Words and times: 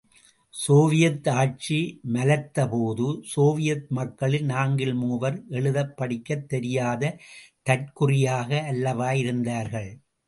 Soviet 0.53 1.29
ஆட்சி, 1.31 1.77
மலர்த்த 2.13 2.67
போது, 2.69 3.19
சோவியத் 3.23 3.85
மக்களில் 3.89 4.45
நான்கில் 4.45 4.93
மூவர், 4.93 5.43
எழுதப் 5.49 5.97
படிக்கத் 5.97 6.49
தெரியாத, 6.49 7.03
தற்குறியாக 7.63 8.61
அல்லவா 8.67 9.11
இருந்தார்கள்? 9.23 9.91